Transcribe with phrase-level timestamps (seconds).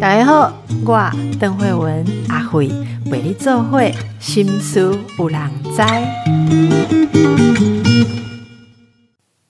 [0.00, 0.52] 大家好，
[0.84, 2.68] 我邓慧文阿慧
[3.06, 5.82] 为你做会心思有人知。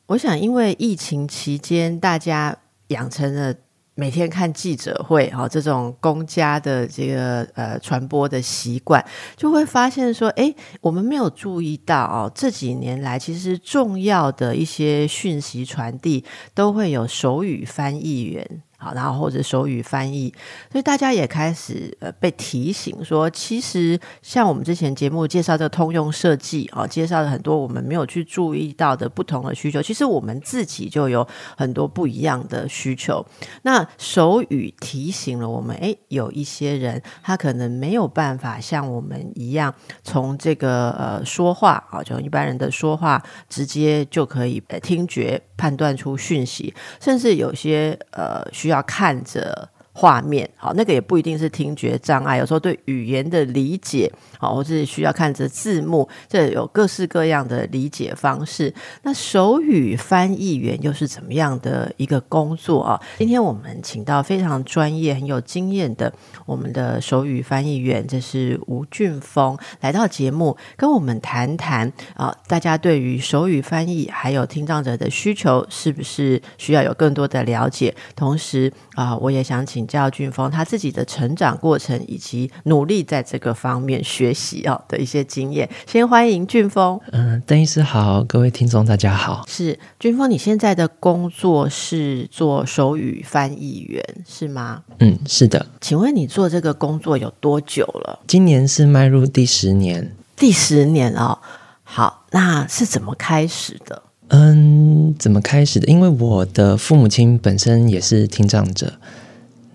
[0.07, 2.57] 我想，因为疫情期间，大家
[2.89, 3.55] 养成了。
[3.97, 9.05] 每天看记者会，哈，这种公家的这个呃传播的习惯，
[9.37, 16.25] 就会发现说，哎，我们没有注意到哦，这几年来其实重要的一些讯息传递
[16.55, 18.63] 都会有手语翻译员。
[18.85, 20.31] 好，然后或者手语翻译，
[20.71, 33.25] 所以大家也开始呃被提醒说，其实像我们之前节目介绍这个通用设计啊，介绍了很多我们没有去注意到的不同的需求，其实我们自己就有很多不一样的需求。
[33.63, 48.74] 那手语提醒了我们，哎，有一些人他可能没有办法像我们一样从这个呃说话啊，就一般人的说话直接就可以听觉判断出讯息，甚至有些呃需要。
[48.75, 49.71] 要看着。
[49.97, 58.75] 画面好，那个也不一定是听觉障碍，有时候对语言的理解好，或是需要看着字幕，这有各式各样的理解方式。
[59.05, 63.01] 那手语翻译员又是怎么样的一个工作啊？
[63.19, 66.13] 今天我们请到非常专业、很有经验的
[66.45, 77.95] 我们的手语翻译员，这是吴俊峰来到节目，跟我们谈谈啊，大家对于手语翻译还有听障者的需求，是不是需要有更多的了解？
[78.17, 79.84] 同时啊，我也想请。
[79.87, 85.69] 教俊峰他自己的成长过程，以及努力在这个方面学习哦的一些经验。
[85.87, 87.01] 先欢迎俊峰。
[87.13, 89.45] 嗯，邓医师好，各位听众大家好。
[89.49, 94.83] 是俊峰，你现在的工作是做手语翻译员是吗？
[94.99, 95.67] 嗯，是的。
[95.81, 98.21] 请问你做这个工作有多久了？
[98.27, 100.15] 今年是迈入第十年。
[100.37, 101.39] 第十年哦，
[101.83, 104.03] 好，那是怎么开始的？
[104.29, 105.87] 嗯，怎么开始的？
[105.87, 108.95] 因为我的父母亲本身也是听障者。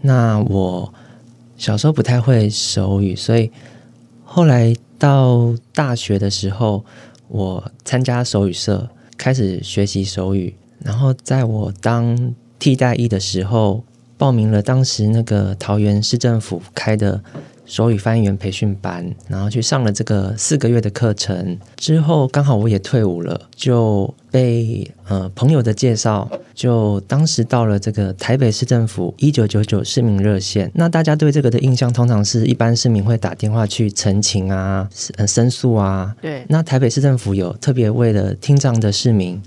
[0.01, 0.93] 那我
[1.57, 3.51] 小时候不太会手语，所以
[4.23, 6.83] 后来到大学的时候，
[7.27, 10.55] 我参加手语社，开始学习手语。
[10.83, 13.83] 然后在我当替代役的时候，
[14.17, 17.21] 报名了当时那个桃园市政府开的。
[17.69, 30.71] 手语翻译员培训班，然后去上了这个四个月的课程之后，刚好我也退伍了，就被呃朋友的介绍，就当时到了这个台北市政府一九九九市民热线。
[30.73, 34.89] 那大家对这个的印象，通常是一般市民会打电话去陈情啊、
[35.27, 36.15] 申诉啊。
[36.19, 36.43] 对。
[36.49, 39.39] 那台北市政府有特别为了听障的市民，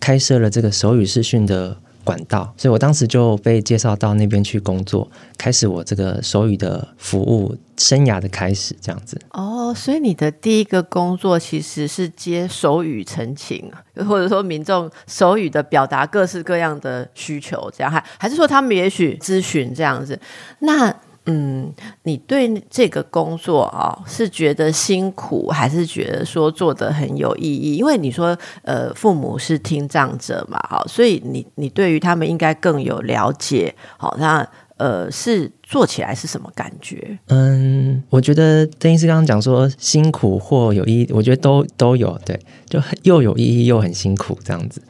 [0.00, 1.76] 开设了这个手语视讯的。
[2.06, 9.20] 管道，所以我当时就被介绍到那边去工作，开始我这个手语的服务生涯的开始，这样子。
[9.32, 13.68] 哦，所以你的第一个工作其实是接手语陈情，
[14.08, 20.18] 或者说民众手语的表达各式各样的需求，这样还还是说他们也许咨询这样子？
[20.60, 20.94] 那。
[21.26, 21.72] 嗯，
[22.04, 27.76] 你对这个工作啊，是觉得辛苦，还是觉得说做的很有意义？
[27.76, 33.74] 因为你说，呃，父母是听障者嘛，好，所以你你对于他们应该更有了解。
[33.96, 37.18] 好，那呃，是做起来是什么感觉？
[37.26, 44.80] 嗯，我觉得邓医师刚刚讲说辛苦或有意义，我觉得都都有，对，就又有意义又很辛苦这样子。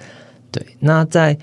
[0.51, 1.39] 对，那在。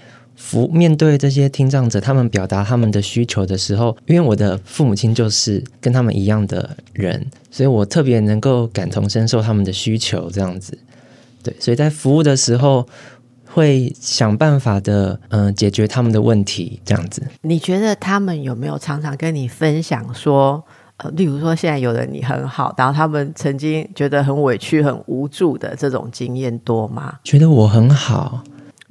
[0.45, 10.77] 服面对这些听障者，他们表达他们的需求的时候，因为我的父母亲就是跟他们一样的人，所以我特别能够感同身受他们的需求，这样子。
[11.41, 12.85] 对，所以在服务的时候
[13.45, 17.23] 会想办法的，嗯，解决他们的问题，这样子。
[17.41, 20.61] 你觉得他们有没有常常跟你分享说，
[20.97, 27.15] 呃，例如说现在有的你很好，然后他们曾经觉得很委屈、很无助的这种经验多吗？
[27.23, 28.43] 觉得我很好。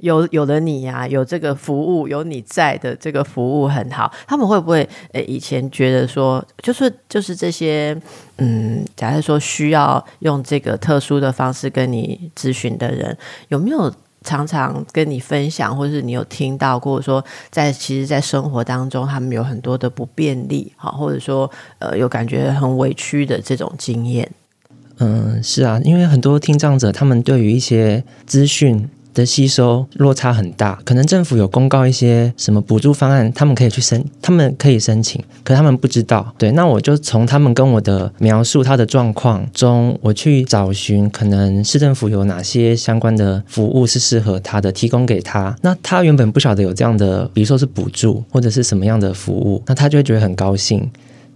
[0.03, 4.11] 有有了你呀，有这个服务，有你在的这个服务很好。
[4.27, 7.97] 他们会不会呃以前觉得说，就是就是这些
[8.37, 13.89] 嗯，假设说需要用这个特殊的方式跟你咨询的人，有没有
[14.23, 21.49] 常常跟你分享，或是你有听到过说，在其实，在生活当中，他们有很多的不便利，好，或者说
[21.79, 24.29] 呃有感觉很委屈的这种经验？
[24.97, 28.89] 嗯，是啊，因为很多听障者，他们对于一些资讯。
[29.13, 36.33] 的吸收落差很大，可能政府有公告一些什么补助方案，他们可以去申，他们可以申请，可他们不知道。
[36.37, 45.55] 对，那我就从他们跟我的描述他的状况中，我去找寻可能市政府有哪些相关的服务是适合他的，提供给他。
[45.61, 50.89] 那他原本不晓得有这样的，比如说是补助或者是什么样的服务，那他就会觉得很高兴，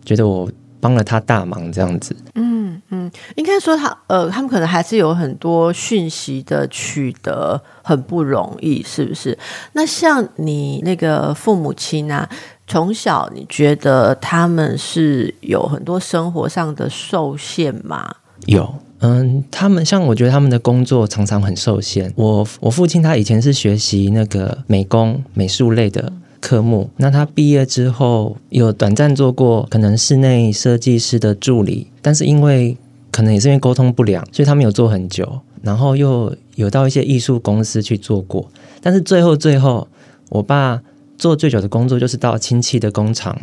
[0.04, 0.50] 觉得我
[0.80, 2.16] 帮了他大忙这样子。
[2.36, 2.67] 嗯。
[2.90, 9.38] 嗯，应该说他呃，他们可能还是有很多讯息的取得很不容易，是不是？
[9.74, 12.30] 那像你那个父母亲啊，
[12.66, 18.16] 从小你觉得他们是有很多生活上的受限吗？
[18.46, 22.14] 有，嗯，他们像我觉得他们的工作常常很受限。
[22.16, 26.14] 我我父亲他以前是学习那个美工、美术类的
[26.48, 32.78] 科目，那他毕业之后有短暂做过可能室内设计师的助理，但是因为
[33.12, 35.42] 可能也是因为沟通不良，所以他没有做很久。
[35.62, 38.50] 然后又有到一些艺术公司去做过，
[38.82, 39.86] 但是最后最后，
[40.30, 40.82] 我爸
[41.18, 43.38] 做最久的工作就是到亲戚的工厂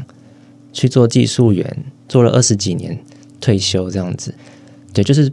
[0.73, 2.99] 去做技术员，做了二十几年，
[3.39, 4.35] 退休这样子。
[4.95, 5.31] 对，就是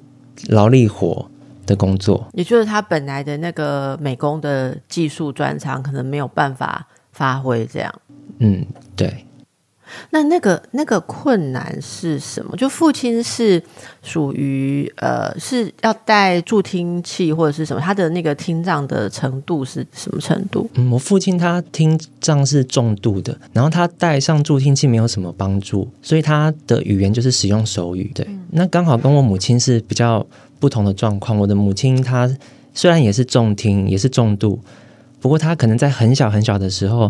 [0.49, 1.25] 劳力活
[1.65, 2.27] 的工作。
[2.33, 6.85] 也就是他本来的那个美工的技术专长，可能没有办法
[7.21, 8.01] 发挥这样。
[8.39, 8.65] 嗯，
[8.95, 9.25] 对。
[10.09, 12.57] 那那个那个困难是什么？
[12.57, 13.61] 就父亲是
[14.01, 17.81] 属于呃是要带助听器或者是什么？
[17.81, 20.67] 他的那个听障的程度是什么程度？
[20.73, 28.09] 嗯，我父亲他听障是重度的，然后他带上助听器没有什么帮助，所以他的语言就是使用手语。
[28.15, 30.25] 对，那刚好跟我母亲是比较
[30.57, 31.37] 不同的状况。
[31.37, 32.33] 我的母亲她
[32.73, 34.57] 虽然也是重听，也是重度，
[35.21, 37.09] 不过他可能在很小很小的时候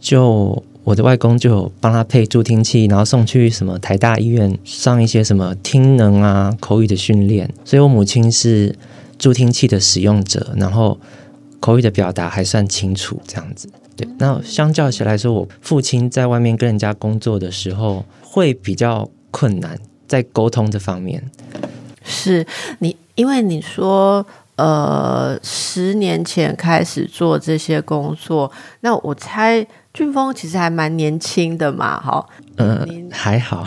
[0.00, 0.60] 就。
[0.84, 7.50] 我的外公就有帮他配助听器，然后送去什么台大医院上一些什么听能啊、口语的训练。
[7.64, 8.76] 所以我母亲是
[9.18, 11.00] 助听器的使用者，然后
[11.58, 13.66] 口语的表达还算清楚，这样子。
[13.96, 21.30] 对，那相较起来说，我父亲在外面跟人家工作的时候会比较困难，在沟通这方面。
[22.04, 22.46] 是
[22.80, 24.26] 你，因为你说。
[24.56, 32.24] 呃，十年前开始做这些工作，那我猜俊峰其实还蛮年轻的嘛，哈，
[32.56, 33.64] 呃，还好，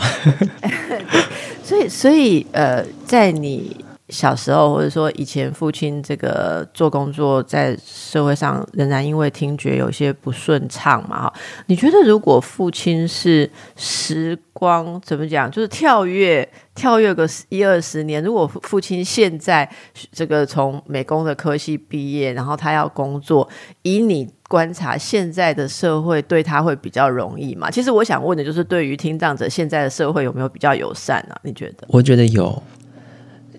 [1.62, 3.84] 所以，所以，呃，在你。
[4.08, 11.22] 小时候，或者说以前，父亲这个做工作，在社会上仍然因为听觉有些不顺畅嘛？
[11.22, 11.34] 哈，
[11.66, 19.68] 你觉得如果父亲是时光怎么讲，就是跳跃跳跃个一二十年，如果父亲现在
[20.10, 23.46] 这个从美工的科系毕业，然后他要工作，
[23.82, 27.70] 以你观察现在的社会对他会比较容易吗？
[27.70, 31.36] 其实我想问的就是，对于听障者，现在的社会有没有比较友善啊？
[31.42, 31.86] 你觉得？
[31.88, 32.62] 我觉得有。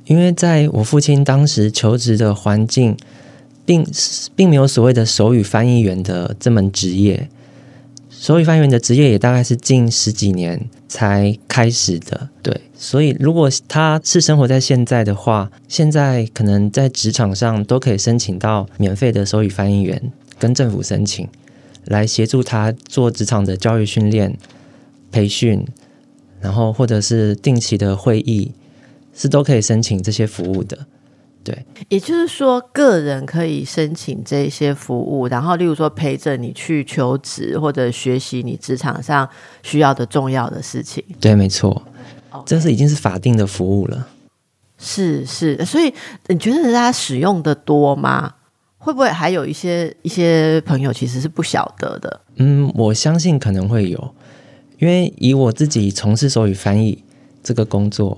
[0.10, 2.98] 因为在我父亲当时求职的环境，
[3.64, 3.86] 并
[4.36, 7.30] 并没有所谓的手语翻译员的这门职业，
[8.10, 12.28] 手语翻译员的职业也大概是近十几年才开始的。
[12.42, 21.28] 对，所以如果他是生活在现在的话，现在可能在职场上都可以申请到免费的手语翻译员，跟政府申请，
[21.86, 24.36] 来协助他做职场的教育训练、
[25.12, 25.64] 培训，
[26.42, 28.54] 然后或者是定期的会议。
[29.20, 30.78] 是都可以申请这些服务的，
[31.44, 31.66] 对。
[31.90, 39.28] 也就是说，个人可以申请这些服务，然后例如说陪着你去求职或者学习你职场上
[39.62, 41.04] 需要的重要的事情。
[41.20, 41.84] 对，没错，
[42.46, 44.08] 这是已经是法定的服务了。
[44.78, 45.94] 是是，所以
[46.28, 48.36] 你觉得大家使用的多吗？
[48.78, 52.22] 会不会还有一些一些朋友其实是不晓得的？
[52.38, 54.16] 嗯，我相信可能会有，
[54.78, 57.04] 因为以我自己从事手语翻译
[57.44, 58.18] 这个工作。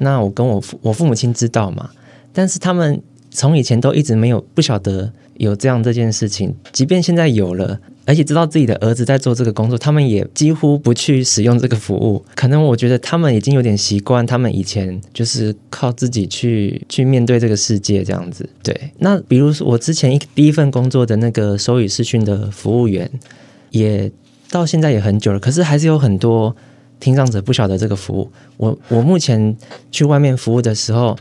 [0.00, 1.90] 那我跟我父我父母亲知道嘛，
[2.32, 3.00] 但是他们
[3.30, 12.24] 从以前都一直没有不晓得有这样这件事情，即便现在有了，而且知道自己的儿子在做这个工作，他们也几乎不去使用这个服务。
[12.34, 18.48] 可能我觉得他们已经有点习惯，他们以前就是靠自己去去面对这个世界这样子。
[18.62, 23.10] 对，那比如说我之前一第一份工作的那个手语视讯的服务员，
[23.70, 24.10] 也
[24.50, 26.56] 到现在也很久了，可是还是有很多。
[27.00, 29.56] 听障者不晓得这个服务，我我目前
[29.90, 31.16] 去外面服务的时候，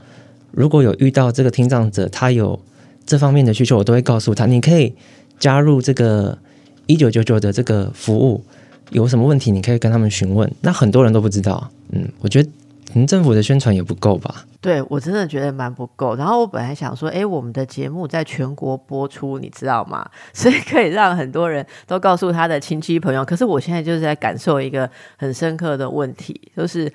[0.52, 2.60] 如果有遇到这个听障者，他有
[3.06, 4.94] 这方面的需求，我都会告诉他，你可以
[5.40, 6.38] 加入这个
[6.86, 8.44] 一九九九的这个服务，
[8.92, 10.52] 有什么问题你可以跟他们询问。
[10.62, 12.50] 那很多人都不知道，嗯，我觉得。
[12.94, 14.46] 您政府的宣传也不够吧？
[14.62, 16.16] 对我真的觉得蛮不够。
[16.16, 20.10] 然后我本来想说，哎，我们的节目在全国播出，你知道吗？
[20.34, 23.24] 所以可以让很多人都告诉他的亲戚朋友。
[23.24, 26.92] 可是我现在就是在感受一个很深刻的问题，就是。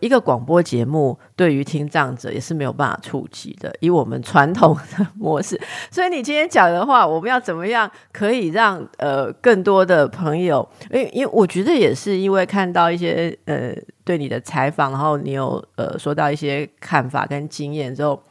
[0.00, 5.60] 一个广播节目对于听障者也是没有办法触及的，以我们传统的 模式。
[5.90, 10.66] 所以你今天讲的话，我们要怎么样可以让呃更多的朋友？
[10.90, 13.74] 因为因为我觉得也是因为看到一些呃
[14.04, 18.22] 对你的采访，然后你有呃说到一些看法跟经验之后，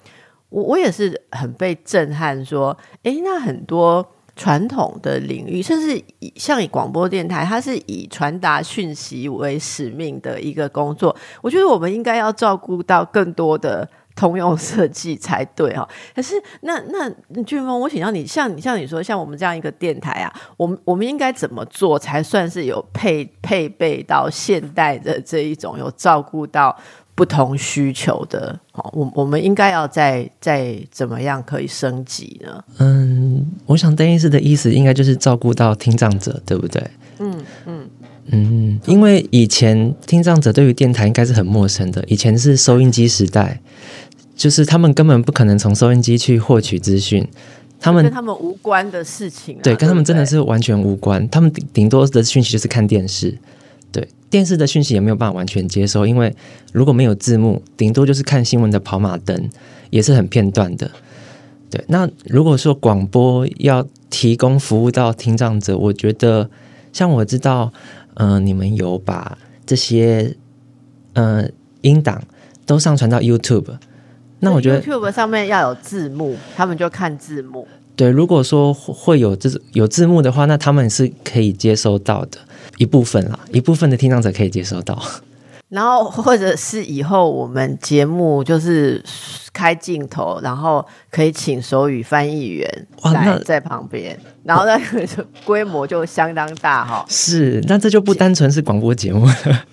[0.49, 4.05] 我我也是很被震撼，说哎，那很多
[4.35, 11.15] 传统的领域，甚至以像以广播电台，它是以传达讯息为使命的一个工作。
[11.41, 15.87] 我觉得我们应该要照顾到更多的通用设计才对哈。
[16.13, 17.09] 可是那那
[17.43, 26.77] 俊峰，我请教你，像你像你说，像我们这样一个电台啊，我们我们应该怎么做才算是有配配备到现代的这一种有照顾到？
[27.15, 32.61] 不同需求的，好，我我们应该要再再怎么样可以升级呢？
[32.79, 36.83] 嗯，我想邓医师的意思应该就是照顾到听障者，对不对？
[37.19, 37.33] 嗯
[37.65, 37.89] 嗯
[38.31, 43.61] 嗯，因为以前听障者对于电台应该是很陌生的，以前是收音机时代，
[44.35, 47.25] 就是他们根本不可能从收音机去获取资讯，
[47.79, 53.37] 他们跟他们无关的事情，对，跟他们真的是是完全无关，他们顶顶多的讯息就是看电视。
[54.35, 56.35] 电视的讯息也没有办法完全接收，因为
[56.73, 59.49] 如果没有字幕，顶多就是看新闻的跑马灯，
[59.91, 60.91] 也是很片段的。
[61.69, 66.49] 对，那如果说广播要提供服务到听障者，我觉得
[66.91, 67.71] 像我知道，
[68.15, 70.35] 嗯，你们有把这些
[71.13, 71.47] 呃
[71.79, 72.21] 音档
[72.65, 73.77] 都上传到 YouTube，
[74.41, 77.65] 那我觉得 YouTube 上面要有字幕，他们就看字幕。
[77.95, 82.37] 对，如果说会有这有字幕的话，那他们是可以接收到的。
[82.77, 85.01] 一部分啦，一部分的听障者可以接收到。
[85.69, 89.03] 然后，或者是以后我们节目就是
[89.51, 97.03] 开镜头，然后可以请手语翻译员在在旁边，然后那个规模就相当大哈。
[97.09, 99.65] 是，那这就不单纯是广播节目了，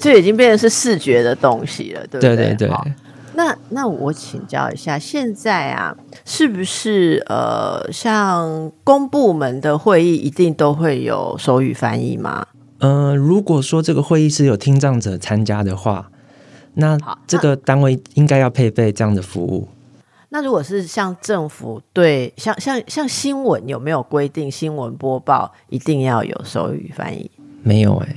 [0.00, 2.36] 这已经变成是视觉的东西了，对不对？
[2.36, 2.70] 对对对。
[3.36, 12.46] 那那我请教一下，现在啊，是不是呃，像公部门的会议一定都会有手语翻译吗？
[12.78, 16.10] 呃，如果说这个会议是有听障者参加的话，
[16.74, 19.68] 那这个单位应该要配备这样的服务。
[20.28, 27.30] 那如果是像政府对像像像新闻有没有规定新闻播报一定要有手语翻译？
[27.62, 28.16] 没有哎，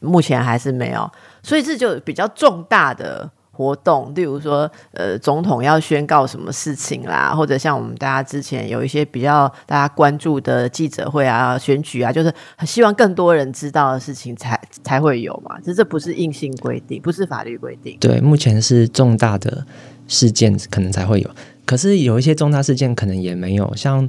[0.00, 1.10] 目前还是没有，
[1.42, 3.30] 所以这就比较重大的。
[3.54, 12.32] 活动，例如说，呃，总统要宣告什么事情啦，或者像我们大家之前有一些比较大家关注的记者会啊、选举啊，就是
[12.64, 15.58] 希望更多人知道的事情才才会有嘛。
[15.62, 17.96] 这这不是硬性规定，不是法律规定。
[18.00, 19.66] 对，目前是重大的
[20.08, 21.30] 事件可能才会有，
[21.66, 23.76] 可是有一些重大事件可能也没有。
[23.76, 24.08] 像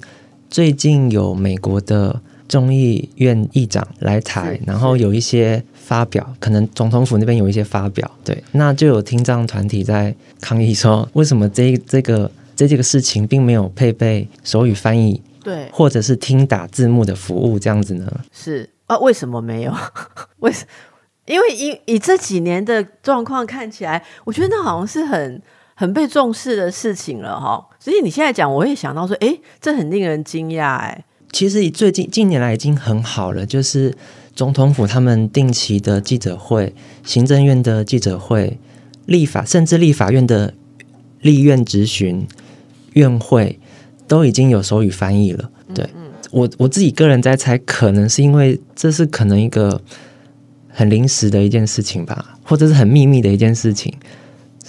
[0.49, 2.21] 最近有美国的
[2.53, 5.63] 众议院议长来台，然后有一些。
[5.83, 18.09] 发表可能总统府那边有一些发表，对，那就有听障团体在抗议说，为什么这这个这几个事情并没有配备手语翻译，对，或者是听打字幕的服务这样子呢？
[18.31, 19.75] 是啊，为什么没有？
[20.39, 20.65] 为什？
[21.25, 25.41] 因为以以这几年的状况看起来，我觉得那好像是很
[25.75, 27.61] 很被重视的事情了哈。
[27.77, 31.03] 所以你现在讲，我也想到说，哎，这很令人惊讶哎。
[31.33, 33.93] 其实最近近年来已经很好了，就是。
[34.35, 36.73] 总统府他们定期的记者会、
[37.03, 38.57] 行政院的记者会、
[39.05, 40.55] 立法甚至立法院的
[41.21, 42.27] 立院质询
[42.93, 43.59] 院会，
[44.07, 45.51] 都已经有手语翻译了。
[45.75, 45.87] 对
[46.31, 49.79] 我我自己个人在猜，可能是因为这是可能一个
[50.67, 53.93] 很临时的一件事情吧，或者是很秘密的一件事情，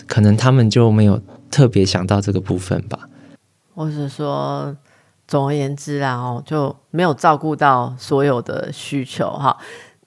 [0.06, 1.18] 可能他们就没有
[1.50, 3.08] 特别想到这个部分吧，
[3.74, 4.76] 或者说。
[5.26, 9.56] 总而言之啊，哦，就没有照顾到所有的需求哈。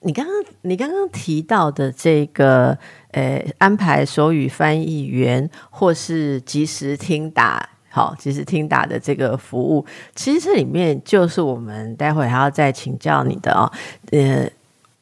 [0.00, 2.76] 你刚刚你刚刚提到的这个，
[3.10, 9.84] 呃，安排手语翻译员或是即时听打，好，即时听打的这个服务，
[10.14, 13.70] 其实这里面就是我们待会还要再请教你的哦，
[14.12, 14.48] 呃。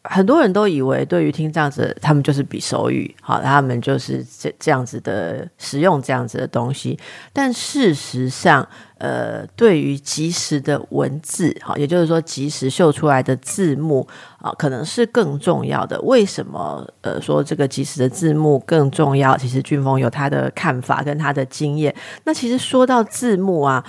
[0.08, 6.96] 很多人都以为，对于听障者，他们就是比手语，好，他们就是这这样子的使用这样子的东西。
[7.32, 8.68] 但事实上，
[8.98, 14.06] 呃，对于即时的文字，哈，也就是说即时秀出来的字幕
[14.38, 16.00] 啊，可能是更重要的。
[16.02, 16.86] 为什么？
[17.02, 19.36] 呃，说这个即时的字幕更重要？
[19.36, 21.94] 其实俊峰有他的看法跟他的经验。
[22.24, 23.84] 那其实说到字幕啊，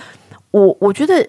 [0.50, 1.28] 我我觉得。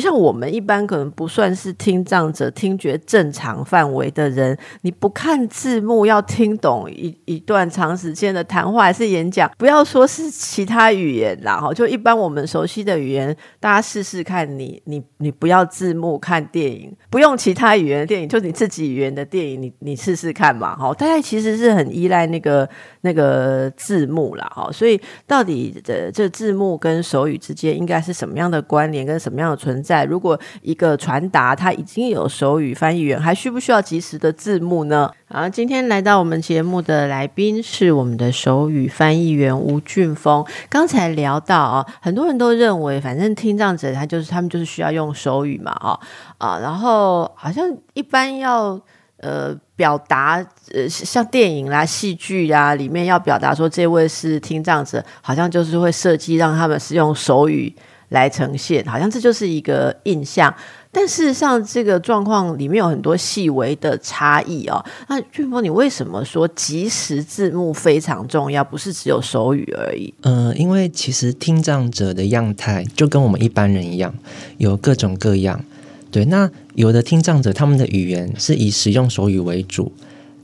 [0.00, 22.68] 像我们一般可能不算是听障者，听觉正常范围的人，你不看字幕要听懂一一段长时间的谈话还是演讲，不要说是其他语言啦，哈，就一般我们熟悉的语言，大家试试看，你你你不要字幕看电影，不用其他语言的电影，就你自己语言的电影，你你试试看嘛，哈，大家其实是很依赖那个
[23.02, 29.83] 那个字幕啦，哈，所以到底的这字幕跟手语之间应该是什么样的关联跟什么样的存？
[29.84, 35.10] 在，如果一个传达它已经有手语翻译员，还需不需要及时的字幕呢？
[35.28, 40.42] 好，今天来到我们节目的来宾是我们的手语翻译员吴俊峰。
[40.70, 46.00] 刚才聊到啊，很多人都认为，反正听障者他就是他们就是需要用手语嘛，啊
[46.38, 48.80] 啊，然后好像一般要。
[49.18, 57.74] 呃，表达呃，像电影啦、戏剧啊，里面要表达说这位是听障者，好像就是会设计让他们是用手语
[58.14, 60.52] 来呈现，好像这就是一个印象。
[60.90, 64.82] 但事实上，这个状况里面有很多细微的差异哦。
[65.08, 70.14] 那俊峰，你为什么说即时字幕非常重要，不是只有手语而已？
[70.22, 74.14] 呃，因为其实听障者的样态就跟我们一般人一样，
[74.58, 75.64] 有各种各样。
[76.12, 79.92] 对，那有的听障者他们的语言是以使用手语为主，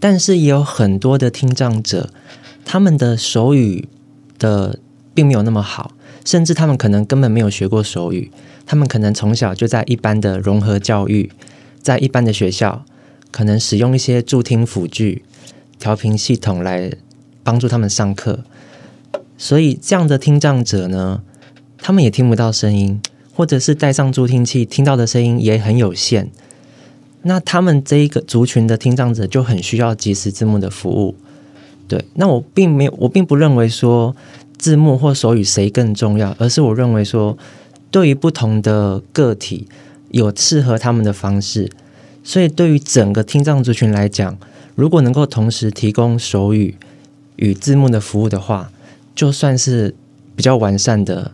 [0.00, 2.10] 但是也有很多的听障者，
[2.64, 3.88] 他们的手语
[4.36, 4.80] 的
[5.14, 5.92] 并没有那么好，
[6.24, 8.30] 甚至他们可能根本没有学过手语，
[8.66, 11.30] 他们可能从小就在一般的融合教育，
[11.82, 12.84] 在一般的学校，
[13.30, 15.24] 可能使用一些助听辅具、
[15.78, 16.92] 调频系统来
[17.42, 18.44] 帮助他们上课，
[19.38, 21.22] 所以这样的听障者呢，
[21.78, 23.00] 他们也听不到声音。
[23.32, 26.30] 或者是戴上助听器，听到的声音也很有限。
[27.22, 31.14] 那他们这一个族群的听障者就很需要即时字幕的服务。
[31.88, 34.14] 对，那我并没有，我并不认为说
[34.60, 37.38] 字幕或手语谁更重要，而是我认为说，
[37.90, 39.66] 对于不同的个体
[40.10, 41.70] 有适合他们的方式。
[42.22, 44.36] 所以，对于整个听障族群来讲，
[44.74, 46.76] 如果能够同时提供手语
[47.36, 48.70] 与字幕的服务的话，
[49.14, 49.94] 就算是
[50.36, 51.32] 比较完善的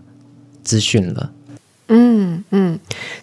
[0.63, 1.33] 资讯了。
[1.89, 2.81] 嗯嗯，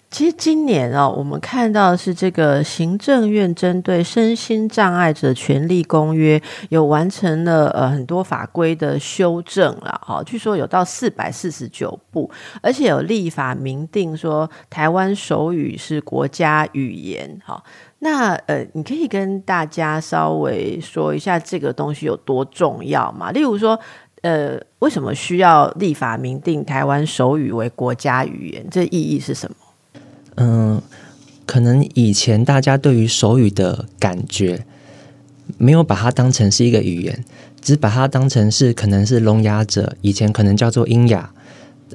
[0.10, 17.62] 其实今年啊，我们看到是这个行政院针对身心障碍者权利公约有完成了呃很多法规的修正了哈，据说有到四百四十九部，而且有立法明定说台湾手语是国家语言哈。
[18.00, 23.32] 那呃，你可以跟大家稍微说一下这个东西有多重要嘛？
[23.32, 23.78] 例如说。
[24.24, 28.66] 呃，为什么需要立法明定台湾手语为国家语言？
[28.72, 29.56] 这意义是什么？
[30.36, 30.82] 嗯，
[31.46, 34.66] 可能以前大家对于手语的感觉，
[35.58, 37.24] 没有把它当成是一个语言，
[37.62, 41.30] 只把它当成是可能是聋哑者以前可能叫做音哑，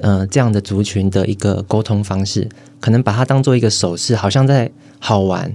[0.01, 2.47] 呃，这样的族群的一个沟通方式，
[2.79, 4.69] 可能把它当做一个手势，好像在
[4.99, 5.51] 好玩。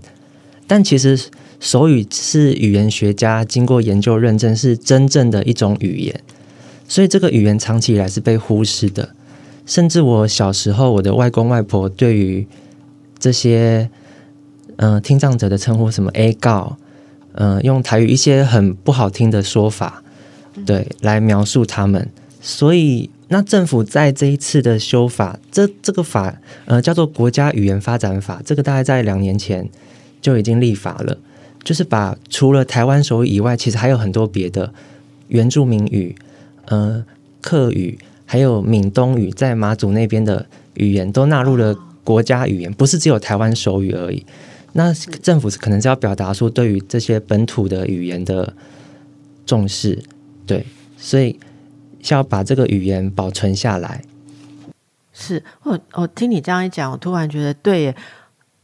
[0.66, 1.16] 但其实
[1.61, 6.21] 手语是语言学家经过研究认证，是真正的一种语言。
[6.86, 9.10] 所以这个语言长期以来是被忽视的，
[9.64, 12.47] 甚至我小时候，我的外公外婆对于
[13.18, 13.88] 这些
[14.76, 16.76] 嗯听障者的称呼，什么 A 告，
[17.32, 20.02] 嗯，用台语一些很不好听的说法，
[20.66, 22.10] 对，来描述他们。
[22.42, 29.68] 所以那政府在这一次的修法，这这个法呃叫做国家语言发展法，这个大概在两年前
[30.20, 31.16] 就已经立法了，
[31.64, 34.75] 就是把除了台湾手语以外，其实还有很多别的
[35.28, 36.14] 原住民语。
[36.66, 37.04] 呃，
[37.40, 44.24] 客语还有闽东语，在马祖那边的语言都纳入了国家语言，不是只有台湾手语而已。
[44.72, 48.54] 那政府可能是要表达说对于这些本土的语言的
[49.46, 50.02] 重视，
[50.46, 51.38] 对，所以
[52.08, 54.02] 要把这个语言保存下来。
[55.12, 57.96] 是我我听你这样一讲，我突然觉得对耶，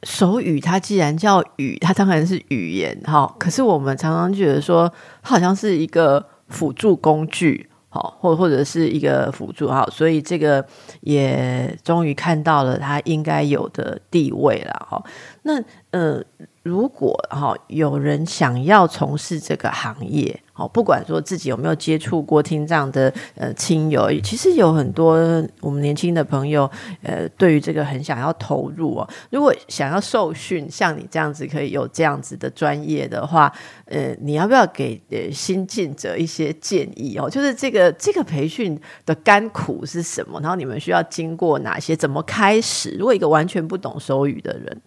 [0.02, 3.32] 手语它既然叫语，它当然是语言哈。
[3.38, 7.68] 可是我们常常觉得说，它好像是一个辅助工具。
[7.90, 10.64] 好，或或者是一个辅助，哈，所以这个
[11.02, 15.04] 也终于看到了他应该有的地位了，哈。
[15.42, 16.24] 那呃，
[16.62, 20.40] 如果哈有人想要从事这个行业。
[20.60, 25.16] 哦，不管说自己有没有接触过听障的呃亲友，其实有很多
[25.60, 26.70] 我们年轻的朋友，
[27.02, 29.08] 呃，对于这个很想要投入哦。
[29.30, 33.50] 如果想要受训，像你这样子可以有这样子的专业的话，
[33.86, 37.30] 呃，你要不要给呃新进者一些建议哦？
[37.30, 40.38] 就是这个这个培训的甘苦是什么？
[40.42, 41.96] 然后你们需要经过哪些？
[41.96, 42.90] 怎么开始？
[42.98, 44.80] 如果一个完全不懂手语的人，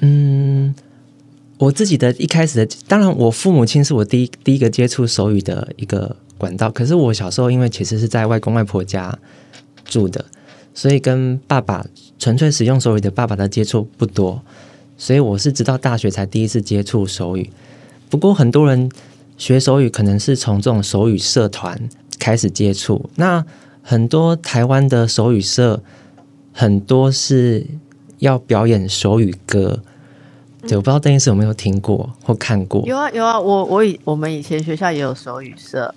[0.00, 0.41] 嗯。
[1.62, 6.68] 我自己的一开始的，当然我父母亲是我第一第一个接触手语的一个管道。
[6.68, 9.16] 可是我小时候因为其实是在外公外婆家
[9.84, 10.24] 住的，
[10.74, 11.86] 所以跟爸爸
[12.18, 14.42] 纯粹使用手语的爸爸的接触不多，
[14.96, 17.48] 所以我是直到大学才第一次接触手语。
[18.10, 18.90] 不过很多人
[19.38, 21.80] 学手语可能是从这种手语社团
[22.18, 23.08] 开始接触。
[23.14, 23.46] 那
[23.82, 25.80] 很多台湾的手语社
[26.52, 27.64] 很多是
[28.18, 29.84] 要表演手语歌。
[30.66, 32.82] 对，我不知道邓医师有没有听过或看过。
[32.86, 35.94] 有啊有啊，我我以我们以前学校也有手语社。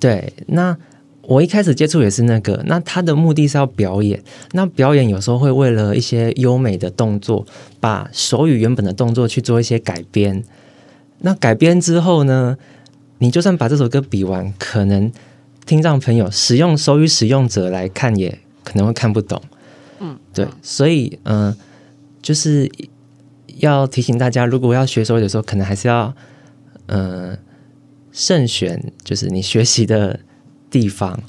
[0.00, 0.76] 对，那
[1.22, 7.46] 我一开始接触也是那个，那他的目的是要表演，那表演有时候会为了一些优美的动作，
[7.80, 10.44] 把手语原本的动作去做一些改编。
[11.20, 12.58] 那改编之后呢，
[13.18, 15.10] 你就算把这首歌比完，可能
[15.64, 19.40] 听障朋友使用手语使用者来看，也可能会看不懂。
[20.00, 21.56] 嗯，对，所以嗯，
[22.20, 22.70] 就是
[23.64, 26.14] 要提醒大家，如果要学手语的时候，可能还是要
[26.86, 27.38] 嗯
[28.12, 30.20] 慎选，就是你学习的。
[30.70, 31.22] 地方，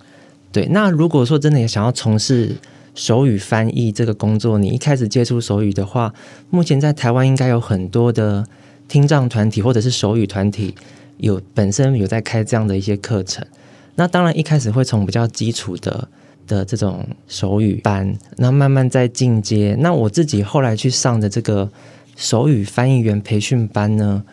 [0.52, 0.65] 对。
[0.71, 2.56] 那如果说真的也想要从事
[2.95, 6.12] 手语翻译这个工作，你一开始接触手语的话，
[6.50, 8.43] 目前在台湾应该有很多的
[8.88, 10.74] 听障团体或者是手语团体，
[11.17, 13.45] 有本身有在开这样的一些课程。
[13.93, 16.08] 那当然一开始会从比较基础的
[16.48, 19.76] 的这种手语班，那慢慢再进阶。
[19.80, 21.69] 那我自己后来去上的这个
[22.15, 24.23] 手语翻译员培训班呢，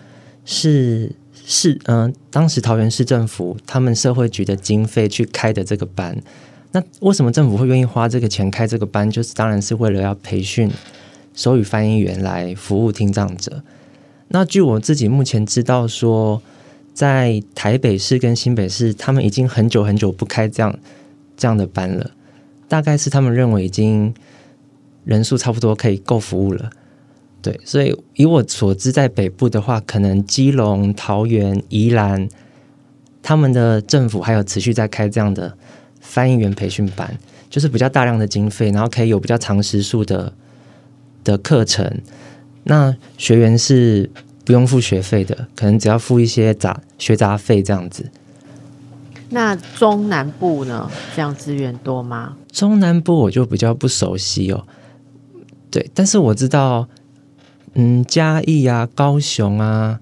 [0.44, 1.12] 是。
[1.44, 6.16] 是，嗯，当时桃园市政府他们社会局的经费去开的这个班，
[6.70, 9.10] 那为什么政府会愿意花这个钱开这个班？
[9.10, 10.70] 就是当然是为了要培训
[11.34, 13.64] 手语翻译员来服务听障者。
[14.28, 16.40] 那据我自己目前知道，说
[16.94, 20.78] 在台北市跟新北市，他们已经很久很久不开这样
[21.36, 22.12] 这样的班了，
[22.68, 24.14] 大概是他们认为已经
[25.04, 26.70] 人数差不多可以够服务了。
[27.42, 32.28] 对，所以以我所知，在北部的话，可能基隆、桃园、宜兰，
[33.20, 35.52] 他们的政府还有持续在开这样的
[36.00, 37.18] 翻译员培训班，
[37.50, 40.32] 就是比较大量的经费，然后可以有比较长时数的
[41.24, 42.00] 的课程。
[42.62, 44.08] 那学员是
[44.44, 48.08] 不用付学费的，可能只要付一些杂学杂费这样子。
[49.30, 50.88] 那中南部呢？
[51.16, 52.36] 这样资源多吗？
[52.52, 54.64] 中南部我就比较不熟悉哦。
[55.72, 56.88] 对，但是我知道。
[57.74, 59.98] 嗯，嘉义啊、高雄啊、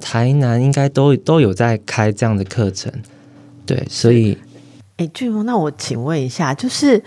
[0.00, 2.92] 台南应该都都有在开这样的课程，
[3.64, 4.36] 对，所以，
[4.96, 7.02] 哎，俊峰，那我请问一下，就是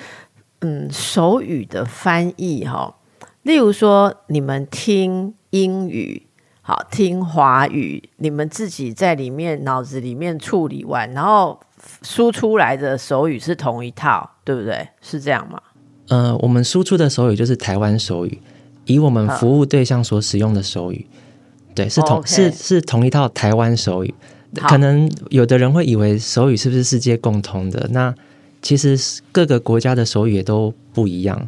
[0.59, 2.95] 嗯，手语的翻译哈，
[3.41, 6.27] 例如说你们听英语，
[6.61, 11.59] 好听华语，你们自己在里面脑子里面处理完，然后
[12.03, 14.87] 输出来的手语是同一套，对不对？
[15.01, 15.61] 是这样吗？
[16.07, 18.39] 呃，我们输出的手语就是台湾手语。
[18.85, 21.05] 以我们服务对象所使用的手语，
[21.73, 24.13] 对，是同是是同一套台湾手语。
[24.55, 27.87] 可能有的人会以为手语是不是世界共同的？
[27.91, 28.13] 那
[28.61, 28.99] 其实
[29.31, 31.45] 各个国家的手语也都不一样，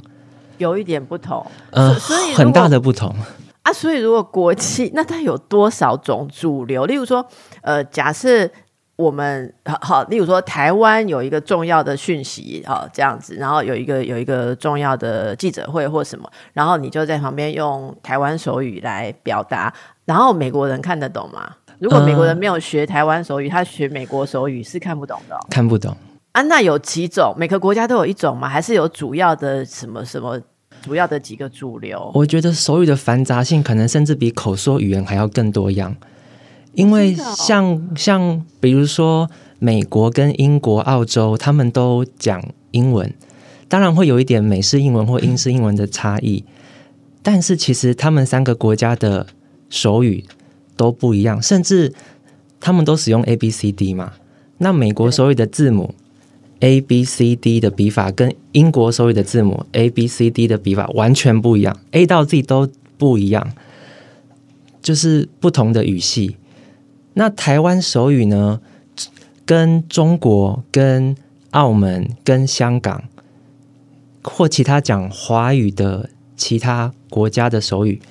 [0.57, 1.45] 有一点不同。
[1.71, 3.15] 呃，所以很大的不同
[3.61, 3.71] 啊。
[3.71, 6.85] 所以如果国际，那它有多少种主流？
[6.85, 7.25] 例如说，
[7.61, 8.49] 呃，假设。
[8.95, 19.73] 我们好，例如说台湾有一个重要的讯息，好这样子，然后有一个有一个重要的记者会或什么，然后你就在旁边用台湾手语来表达，
[20.05, 21.55] 然后美国人看得懂吗？
[21.79, 25.93] 如果美国人没有学台湾手语，他学美国手语是看不懂的，看不懂
[26.31, 26.41] 啊？
[26.43, 27.33] 那有几种？
[27.37, 28.47] 每个国家都有一种吗？
[28.47, 30.39] 还是有主要的什么什么
[30.81, 32.09] 主要的几个主流？
[32.15, 35.93] 我觉得手语的繁杂性可能甚至比口说语言还要更多样。
[36.75, 43.13] 因为像像比如说美国跟英国、澳洲，他们都讲英文，
[43.67, 46.43] 当然会有一点美式英文或英式英文的差异，
[47.23, 49.27] 但是其实他们三个国家的
[49.69, 50.25] 手语
[50.75, 51.93] 都不一样，甚至
[52.59, 54.13] 他们都使用 A B C D 嘛。
[54.57, 55.95] 那美国手语的字母
[56.59, 63.53] A B C D 的笔法跟英国手语的字母 A B C D 的笔法完全不一样，A 到 Z 都不一样，
[64.81, 66.35] 就是不同的语系。
[67.17, 68.61] 那台湾手语呢，
[69.45, 71.15] 跟中国、跟
[71.51, 73.05] 澳门、跟香港
[74.21, 78.01] 或其他讲华语的其他国家的手语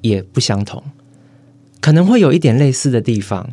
[0.00, 0.82] 也不相同，
[1.80, 3.50] 可能会有一点类似的地方。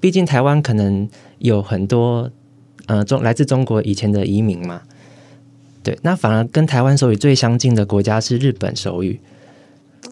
[0.00, 2.30] 毕竟台湾可能有很多
[2.86, 4.82] 呃中来自中国以前的移民嘛，
[5.82, 5.98] 对。
[6.02, 9.20] 那反而跟台湾手语最相近的国家是日本手语。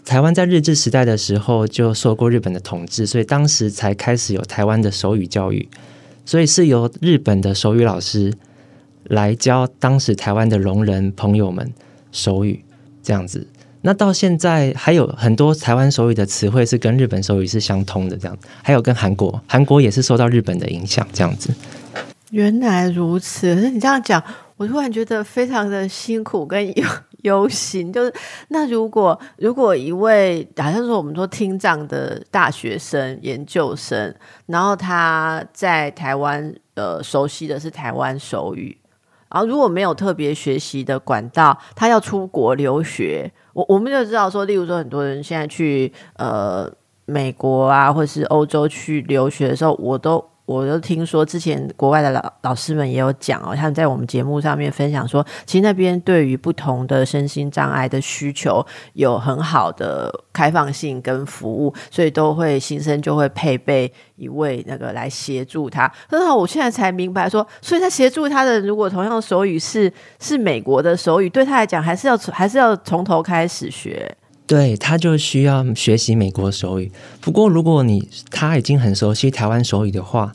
[0.04, 5.68] 台湾在日治时代的时候就受过日本的统治，所以当时才开始有台湾的手语教育，
[6.24, 8.32] 所以是由日本的手语老师
[9.04, 11.72] 来教当时台湾的聋人朋友们
[12.12, 12.64] 手语，
[13.02, 13.46] 这样子。
[13.82, 18.38] 那到现在还有很多台湾手语的词汇是跟日本手语是相通的，这样。
[18.62, 21.50] 还有跟韩国，韩国也是受到日本的影响，这样子。
[22.30, 24.22] 原来如此，可 是你这样讲，
[24.56, 26.84] 我突然觉得非常的辛苦跟有。
[27.24, 28.12] 游行就是
[28.48, 38.76] 那如果如果一位好像说我们说听障的大学生研究生，然后他在台湾呃熟悉的是台湾手语，
[39.30, 46.70] 然后如果没有特别学习的管道，他要出国留学，我我们就知道说，例如说很多人现在去呃
[47.06, 65.90] 美国啊或是欧洲去留学的时候，我都我都听说之前国外的老老师们也有讲哦，他们在我们节目上面分享说，其实那边对于不同的身心障碍的需求有很好的开放性跟服务，所以都会新生就会配备一位那个来协助他。
[66.08, 74.14] 很好，我现在才明白说，所以他协助他的如果同样的手语是是美国的手语，对他来讲还是要还是要从头开始学。
[74.46, 76.92] 对，他就需要学习美国手语。
[77.20, 80.34] 不过，如果你他已经很熟悉台湾手语的话，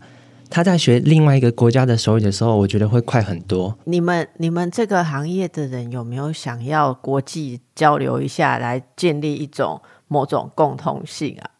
[0.49, 3.77] 他在学另外一个国家的手语的时候，我觉得会快很多。
[3.85, 11.51] 你们你们这个行业的人有没有想要国际交流一下，来建立一种某种共同性啊？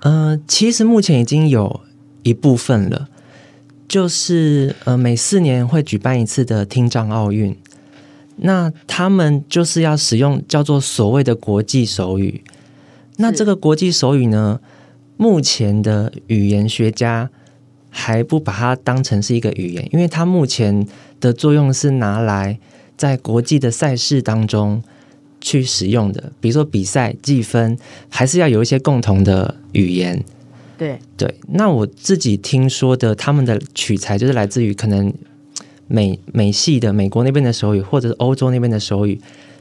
[0.00, 1.80] 呃，其实目前已经有
[2.22, 3.08] 一部分了，
[3.86, 7.54] 就是呃，每四年会举办一次的听障奥运。
[8.40, 12.42] 那他们就是要使用叫做所谓的国际手语。
[13.16, 14.60] 那这个国际手语呢，
[15.16, 17.30] 目前的语言学家
[17.90, 20.86] 还不把它当成是一个语言，因为它目前
[21.20, 22.58] 的作用是拿来
[22.96, 24.82] 在国际的赛事当中
[25.40, 27.76] 去使用的，比如说比赛计分，
[28.08, 30.24] 还是要有一些共同的语言。
[30.76, 35.12] 对对，那我自己听说的，他们的取材就是来自于可能。
[35.88, 39.20] 美美系的美国那边的手语，或者是欧洲那边的手语，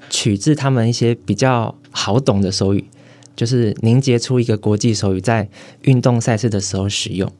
[0.09, 2.85] 取自他们一些比较好懂的手语，
[3.35, 5.47] 就是凝结出一个国际手语，在
[5.83, 7.31] 运动赛事的时候使用。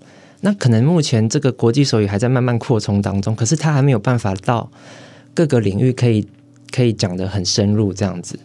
[0.41, 4.71] 那可能目前这个国际手语还在慢慢扩充当中，可是它还没有办法到
[5.33, 6.27] 各个领域可以
[6.71, 8.39] 可以讲得很深入这样子。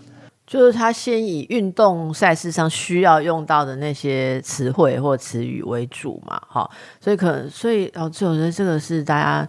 [0.44, 6.68] 就是他先以运动赛事上需要用到的那些词汇或词语为主嘛，哈，
[7.00, 9.48] 所以可能所以哦，我觉得这个是大家。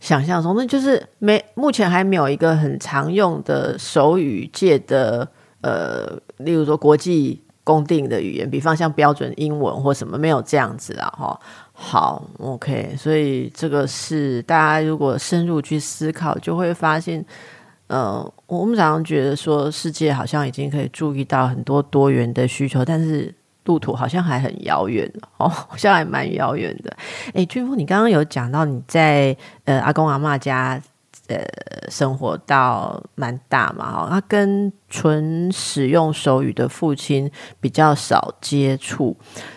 [0.00, 5.28] 想象中，那就是没目前还没有一个很常用的手语界的
[5.60, 6.06] 呃，
[6.36, 11.40] 例如说国际公定的语言，比方像标准英文或什么，没有这样子啊，哈。
[11.72, 17.24] 好，OK，所以这个是大家如果深入去思考，就会发现，
[17.88, 23.34] 呃，我们常常觉得说世界好像已经可以注意到很多多元的需求，但是。
[23.68, 26.96] 路途好像还很遥远哦， 好像还蛮遥远的。
[27.34, 30.80] 哎，俊峰，你刚刚有讲到你在呃阿公阿妈家
[31.28, 31.36] 呃
[31.90, 39.14] 生活到蛮大嘛，哈，他跟纯使用手语的父亲比较少接触。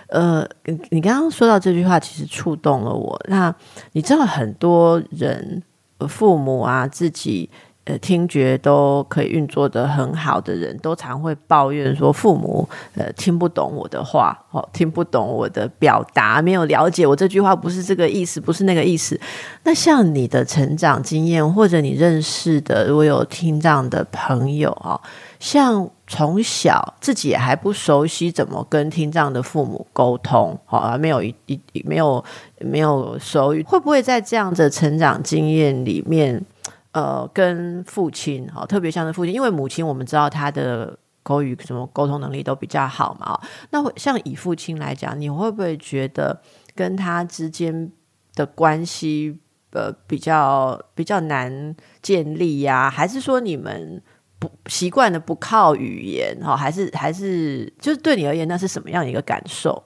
[0.10, 0.46] 呃，
[0.90, 3.18] 你刚刚说到这句话，其实触动了我。
[3.30, 3.56] 那
[3.94, 5.64] 你知道很多人
[6.10, 7.50] 父母啊自己。
[7.86, 19.20] 呃，听觉都可以运作的很好的人，都常会抱怨说父母呃听不懂我的话，哦，听不懂我的表达，没有了解我这句话不是这个意思，不是那个意思。
[19.64, 25.02] 那像你的成长经验，或者你认识的如果有听障的朋友啊，
[25.40, 32.24] 像从小自己也还不熟悉怎么跟听障的父母沟通，好，没有一一没有
[32.60, 36.46] 没有手语，会不会在这样的成长经验里面？
[36.94, 43.40] 呃，跟父亲哈，特别像是父亲，因为母亲我们知道他的口语什么沟通能力都比较好嘛。
[43.70, 46.42] 那像以父亲来讲，你会不会觉得
[46.76, 47.90] 跟他之间
[48.36, 49.40] 的关系
[49.72, 52.90] 呃比较比较难建立呀？
[52.90, 54.04] 还是说你们
[54.38, 56.58] 不习惯的不靠语言哈？
[56.58, 59.82] 还是还是就是对你而言，那是什么样一个感受？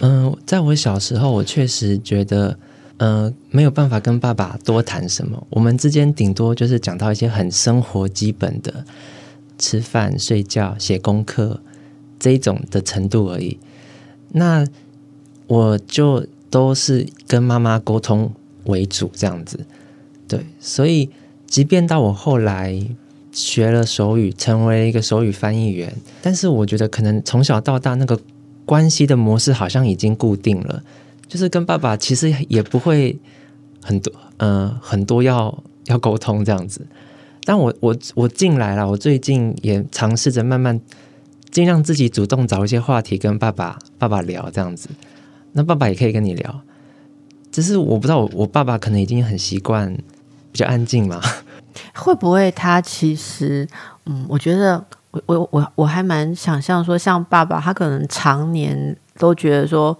[0.00, 2.58] 嗯，在我小时候，我确实觉得。
[3.00, 8.84] 呃，没有办法跟爸爸多谈什么，我们之间顶多就是讲到一些很生活基本的，
[9.56, 11.62] 吃饭、睡觉、写功课
[12.18, 13.58] 这一种的程度而已。
[14.32, 14.66] 那
[15.46, 18.34] 我就都是跟妈妈沟通
[18.64, 19.64] 为主，这样子。
[20.28, 21.08] 对，所以
[21.46, 22.86] 即便到我后来
[23.32, 28.20] 学了手语，成为一个手语翻译员，但是我觉得可能从小到大那个
[28.66, 30.82] 关系的模式好像已经固定了。
[31.30, 33.16] 就是跟爸爸其实也不会
[33.80, 36.84] 很多，呃，很多要要沟通这样子。
[37.44, 40.80] 但我我我进来了，我最近也尝试着慢慢
[41.52, 44.88] 尽量自己主动找一些话题跟爸爸爸爸聊这样子。
[45.52, 46.62] 那爸爸也可以跟你聊，
[47.52, 49.96] 只是我不知道我我爸爸可能已经很习惯
[50.50, 51.20] 比较安静嘛。
[51.94, 53.68] 会不会他其实，
[54.06, 59.96] 嗯，我觉得我我我我还蛮想象说，像爸爸他可能常年都觉得说。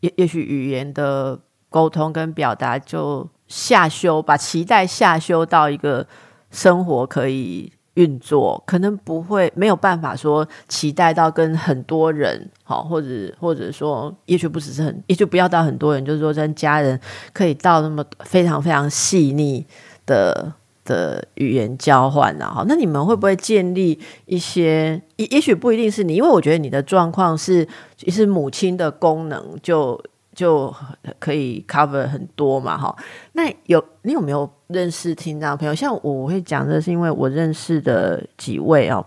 [0.00, 6.06] 也也许语言的沟通跟表达就下修，把期待下修到一个
[6.50, 13.08] 生活可以运作，可能不会没有办法说期待到跟很多人好，或者
[13.40, 17.00] 或者说也许不只是很，也许不要到很多人，就是说跟家人
[17.32, 19.66] 可以到那么非常非常细腻
[20.06, 20.52] 的。
[20.88, 25.00] 的语言交换啊，后，那你们会不会建立一些？
[25.16, 30.02] 也也许不一定是你，因为我觉得你的状况是，其实母亲的功能就
[30.34, 30.74] 就
[31.18, 32.96] 可以 cover 很多嘛，哈。
[33.34, 35.74] 那有你有没有认识听障朋友？
[35.74, 39.04] 像我会讲的是，因为我认识的几位哦，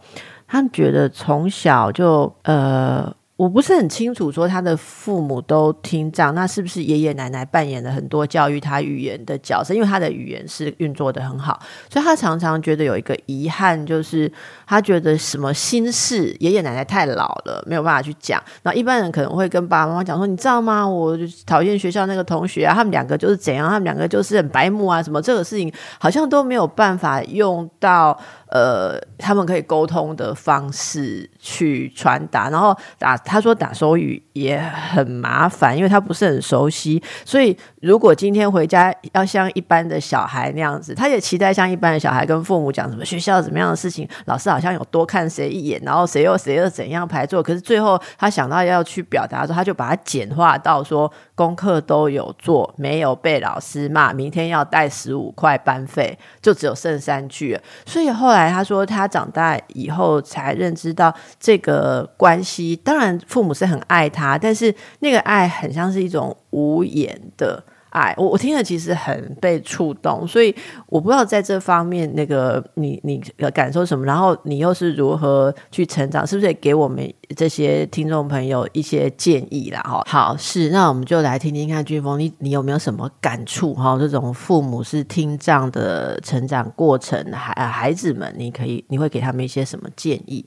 [0.47, 3.13] 他们觉得从小就呃。
[3.41, 9.73] 我不是很清楚，说他的父母都听障，那是不是爷爷奶奶扮演了很多教育他语言的角色？
[9.73, 14.31] 因为他的语言是运作的很好，所以他常常觉得有一个遗憾，就是
[14.67, 18.39] 他觉得什么心事，爷爷奶奶太老了，没有办法去讲。
[18.61, 20.87] 那一般人可能会跟爸爸妈妈讲说：“你知道吗？
[20.87, 28.15] 我讨厌学校那个同学啊，他们两个就是怎样，他们两个就是很白目啊，什么这个事情好像都没有办法用到。”
[28.51, 37.01] 呃，他们可以沟通的方式去传达，然后打他说打手语也很麻烦，因为他不是很熟悉。
[37.25, 47.41] 所以如果今天回家要像一般的小孩那样子，他也期待像一般的小孩跟父母讲什么学校怎么样的事情，老师好像有多看谁一眼，然后谁又谁又怎样排座。
[47.41, 57.59] 可是最后他想到要去表达的时候，他就把它简化到说功课都有做，没有被老师骂，明天要带十五块班费，就只有剩三句。
[57.87, 58.51] 所以后来。
[58.51, 62.75] 他说，他长大以后才认知到这个关系。
[62.75, 68.13] 当然，父母是很爱他，但是那个爱很像是一种无言的爱。
[68.17, 70.55] 我我听了其实很被触动，所以
[70.87, 73.21] 我不知道在这方面，那个你你
[73.53, 79.81] 感受什么，然后你又是如何去成长，是不是也给我们这些听众朋友一些建议啦？
[79.81, 83.73] 哈，好，是，那我们就来听听看，军峰，你你有没有什么感触？
[83.73, 90.45] 哈，这种父母是听障的成长过程，孩孩子们，你可以，你会给他们一些什么建议？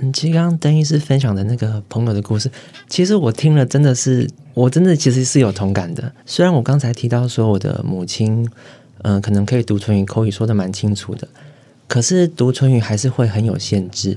[0.00, 2.50] 嗯，其实刚刚邓医师分享的那个朋友的故事，
[2.88, 6.12] 其实我听了真的是，我真的其实是有同感的。
[6.24, 8.48] 虽然我刚才提到说我的母亲，
[9.02, 11.28] 嗯，可能可以读唇语、口语说的蛮清楚的，
[11.86, 14.16] 可是读唇语还是会很有限制。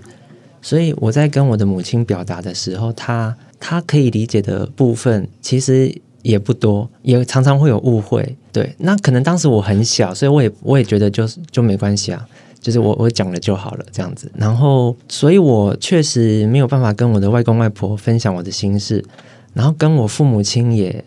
[0.62, 8.36] 所以我在跟我的母亲表达的时候，她她可以理解的部分其实也不多，也常常会有误会。
[8.52, 12.26] 对，那可能当时我很小，所以我也我也觉得就是就没关系啊，
[12.66, 14.32] 就是我我讲了就好了这样子。
[14.34, 19.06] 然后，所以我确实没有办法跟我的外公外婆分享我的心事，
[19.54, 21.06] 然后跟我父母亲也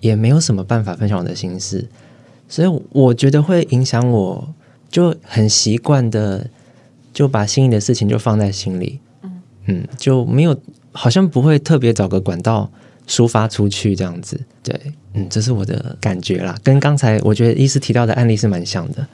[0.00, 1.88] 也没有什么办法分享我的心事，
[2.48, 4.54] 所以我觉得会影响我，
[4.88, 6.46] 就很习惯的。
[7.12, 10.56] 就把心里的事情就放在心里，嗯嗯，就没有
[10.92, 12.70] 好像不会特别找个管道
[13.08, 14.80] 抒发出去这样子，对，
[15.14, 19.04] 嗯，这是我的感觉啦，跟刚才我觉得医师提到的案例是蛮像的。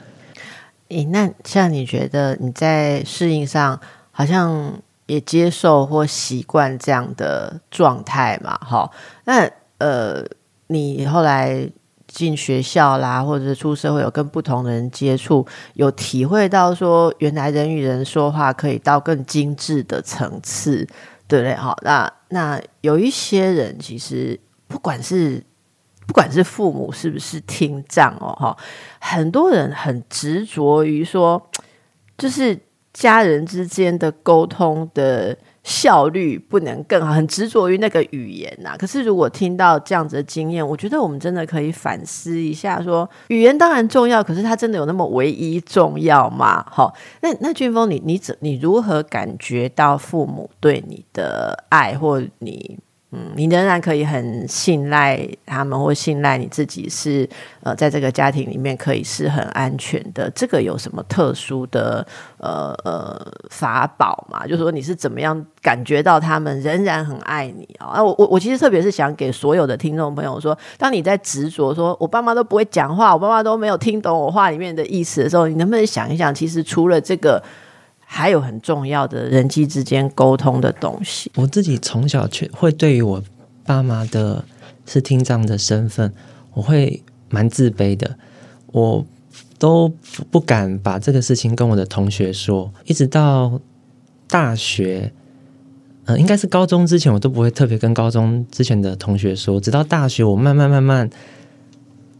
[0.89, 3.79] 诶，那像你觉得你在适应上
[4.11, 4.73] 好像
[5.07, 8.57] 也接受或习惯这样的状态嘛？
[8.59, 8.91] 哈，
[9.25, 10.25] 那呃，
[10.67, 11.71] 你后来。
[12.09, 15.45] 进学校啦，或者是出社会有跟不同的人接触，
[15.75, 20.87] 有体会到说，原来人与人说话可以到更精致的层次，
[21.29, 21.55] 对不对？
[21.57, 25.45] 好，那那有一些人其实不管是
[26.07, 28.57] 不管是父母是不是听障哦，哈，
[29.01, 31.51] 很多人很执着于说，
[32.17, 32.59] 就是
[32.93, 35.37] 家人之间的沟通的。
[35.67, 38.77] 效率不能更好，很执着于那个语言呐。
[38.79, 46.65] 可是如果听到这样子的经验，我觉得我们真的可以反思一下：说语言当然重要，可是它真的有那么唯一重要吗？
[46.71, 52.79] 哈，那那俊峰，你你怎你如何感觉到父母对你的爱，或你？
[53.19, 57.27] 嗯，你仍然可以很信赖他们，或信赖你自己是
[57.63, 60.31] 呃，在这个家庭里面可以是很安全的。
[60.35, 64.47] 这个有什么特殊的呃呃法宝吗？
[64.47, 67.87] 就是说你是怎么样感觉到他们仍然很爱你啊？
[67.87, 77.43] 啊，我我我其实特别是想给所有的听众朋友说，当你在执着说我爸妈都不会讲话，我爸妈都没有听懂我话里面的意思的时候，你能不能想一想，其实除了这个。
[78.09, 81.31] 还有很重要的人际之间沟通的东西。
[81.35, 83.23] 我自己从小却会对于我
[83.65, 84.45] 爸妈的
[84.87, 86.13] 是听障的身份，
[86.55, 88.17] 我会蛮自卑的。
[88.69, 89.05] 我
[89.59, 89.93] 都
[90.31, 93.61] 不敢把这个事情跟我的同学说，一直到
[94.29, 95.13] 大学，
[96.05, 99.61] 嗯，应该是高中之前，我都不会特别跟高中之前的同学说。
[99.61, 101.11] 直到大学，我慢慢慢慢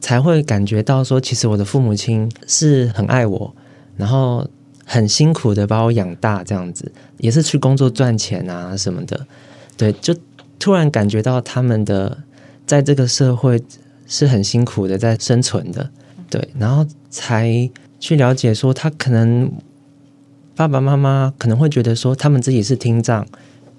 [0.01, 3.55] 才会感觉到说，其实我的父母亲是很爱我，
[3.97, 4.47] 然后。
[4.89, 9.27] 很辛苦的把我养大，这样子也是去工作赚钱啊什么的，
[9.77, 10.15] 对，就
[10.61, 12.17] 突然感觉到他们的
[12.65, 13.61] 在这个社会
[14.07, 15.91] 是很辛苦的在生存的，
[16.31, 17.69] 对，然后才
[17.99, 19.51] 去了解说他可能
[20.55, 23.27] 爸爸妈妈可能会觉得说他们自己是听障，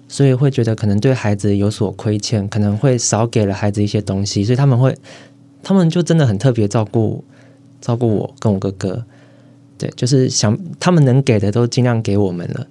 [0.10, 4.93] 所以会觉得可能对孩子有所亏欠，可能会少给了孩子一些东西，所以他们会
[5.63, 7.24] 他们就真的很特别照顾
[7.80, 9.06] 照顾我跟我哥哥。
[9.78, 12.67] 对，就是想他们能给的都尽量给我们了，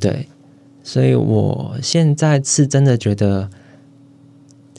[0.00, 0.26] 对，
[0.82, 3.50] 所以我现在是真的觉得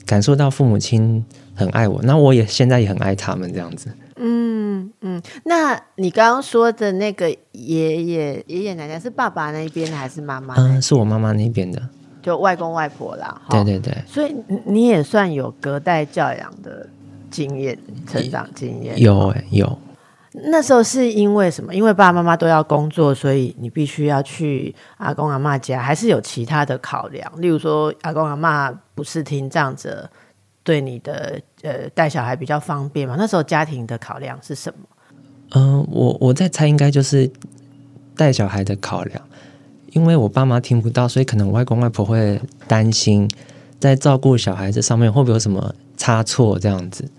[0.05, 1.23] 感受到父母亲
[1.53, 3.89] 很爱我，那我也现在也很爱他们这样子。
[4.17, 10.55] 嗯嗯，那你刚刚说的那个爷爷爷爷奶奶是爸爸那边的还是妈妈？
[10.57, 11.81] 嗯，是我妈妈那边的，
[12.23, 13.41] 就外公外婆啦。
[13.49, 14.33] 对对对，所以
[14.65, 16.87] 你也算有隔代教养的
[17.29, 17.77] 经验、
[18.07, 18.97] 成长经验。
[18.99, 19.77] 有哎有。
[20.43, 21.73] 那时候是因为什么？
[21.73, 27.31] 因为爸爸妈妈都要工作，所以你必须要去阿公阿妈家，还是有其他的考量？
[27.41, 30.09] 例如说，阿公阿妈不是听障者，
[30.63, 33.15] 对你的呃带小孩比较方便嘛？
[33.17, 34.85] 那时候家庭的考量是什么？
[35.55, 37.31] 嗯，我我在猜，应该就是
[38.17, 39.21] 带小孩的考量，
[39.91, 43.29] 因为我爸妈听不到，所以可能外公外婆会担心
[43.79, 47.09] 在照顾小孩子上面会不会有什么差错这样子。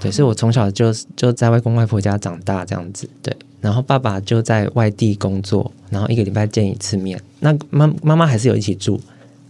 [0.00, 3.08] 对，所以我从小就就在外公外婆家长大这样子。
[3.22, 7.20] 对，然后爸爸就在外地工作，然后一个礼拜见一次面。
[7.40, 9.00] 那妈妈妈还是有一起住，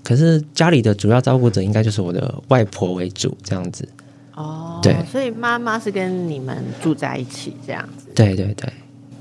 [0.02, 3.86] 可是家里的主要照顾者应该就是我的外婆为主这样子。
[4.34, 8.06] 哦，对，所以妈妈是跟你们住在一起这样子。
[8.14, 8.72] 对对对。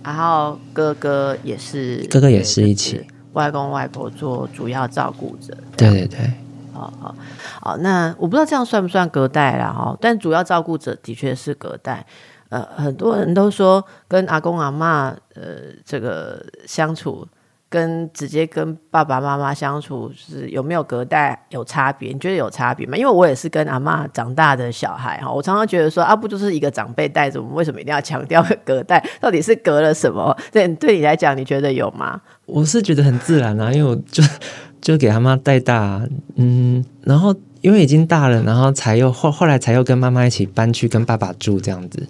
[0.03, 3.01] 然后哥哥也是，哥哥也是一起，
[3.33, 5.57] 外公外婆做主要照顾者。
[5.75, 6.31] 对对对。
[6.77, 7.15] 哦哦
[7.63, 12.05] 哦，那我不知道这样算不算隔代啦哈，但主要照顾者的确是隔代。
[12.49, 15.43] 呃，很多人都说跟阿公阿妈呃
[15.83, 17.27] 这个相处，
[17.67, 22.13] 跟直接跟爸爸妈妈相处是有没有隔代有差别？
[22.13, 22.95] 你觉得有差别吗？
[22.95, 29.05] 因为我也是跟阿妈长大的小孩哈，我常常觉得说啊，不就是一个长辈带着我们，为什么一定要强调隔代？
[29.19, 30.33] 到底是隔了什么？
[30.49, 32.21] 对对你来讲，你觉得有吗？
[32.45, 34.23] 我是觉得很自然啊，因为我就。
[34.81, 36.01] 就给他妈带大，
[36.35, 42.07] 嗯，然后因为已经大了，然后才又后后来才又跟妈妈一起搬去跟爸爸住这样子，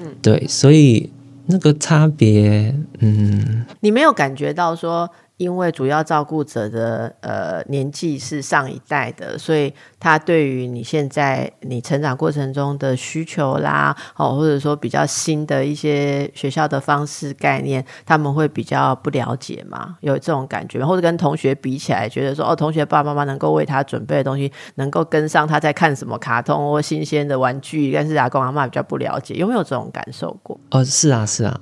[0.00, 1.10] 嗯，对，所以
[1.46, 5.10] 那个差别，嗯，你没有感觉到说。
[5.36, 19.96] 因为主要照顾者的呃年纪是上一代的，所以他对于你现在你成长过程中的需求啦，哦，或者说比较新的一些学校的方式概念，他们会比较不了解嘛？
[20.02, 30.60] 有这种感觉，或者跟同学比起来，觉得说哦，同学爸爸妈妈能够为他准备的东西，能够跟上他在看什么卡通或新鲜的玩具，但是阿公阿妈比较不了解，有没有这种感受过？
[30.70, 31.60] 哦，是啊，是啊，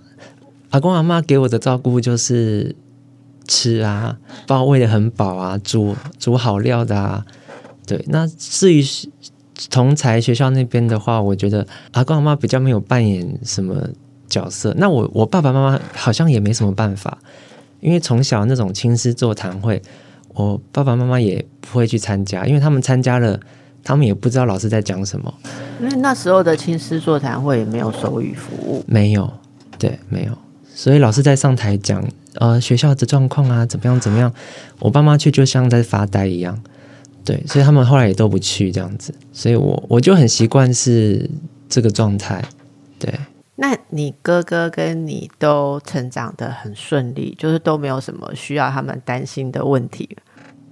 [0.72, 2.76] 阿公阿妈给我的照顾就是。
[3.46, 4.16] 吃啊，
[4.46, 7.24] 把我喂的很饱啊，煮煮好料的啊，
[7.86, 8.04] 对。
[8.08, 8.84] 那至于
[9.70, 13.88] 同才学校那边的话，我觉得阿公阿妈比较没有扮演什么
[14.28, 14.74] 角色。
[14.78, 17.18] 那我我爸爸妈妈好像也没什么办法，
[17.80, 19.80] 因为从小那种亲师座谈会，
[20.34, 23.38] 我爸爸妈妈也不会去参加，因为他们参加了，
[23.84, 25.32] 他们也不知道老师在讲什么。
[25.80, 29.32] 因为那时候的亲师座谈会也没有手语服务，没有，
[29.78, 30.32] 对，没有。
[30.74, 32.02] 所以老师在上台讲，
[32.36, 34.32] 呃，学校的状况啊，怎么样怎么样？
[34.78, 36.58] 我爸妈去就像在发呆一样，
[37.24, 39.14] 对，所以他们后来也都不去这样子。
[39.32, 41.28] 所以我我就很习惯是
[41.68, 42.42] 这个状态，
[42.98, 43.12] 对。
[43.56, 50.16] 那你哥哥跟你都成长的很顺利，就是都没有什么需要他们担心的问题。